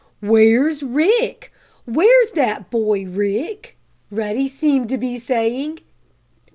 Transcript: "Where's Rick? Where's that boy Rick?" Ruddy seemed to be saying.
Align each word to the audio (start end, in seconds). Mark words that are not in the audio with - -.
"Where's 0.23 0.81
Rick? 0.81 1.53
Where's 1.85 2.31
that 2.31 2.71
boy 2.71 3.05
Rick?" 3.05 3.77
Ruddy 4.09 4.47
seemed 4.47 4.89
to 4.89 4.97
be 4.97 5.19
saying. 5.19 5.77